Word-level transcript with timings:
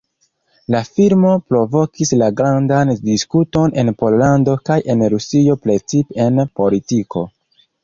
La 0.75 0.79
filmo 0.85 1.33
provokis 1.51 2.13
la 2.21 2.29
grandan 2.39 2.93
diskuton 3.09 3.77
en 3.83 3.93
Pollando 4.01 4.57
kaj 4.71 4.81
en 4.95 5.07
Rusio 5.17 5.61
precipe 5.69 6.21
en 6.27 6.45
politiko. 6.63 7.27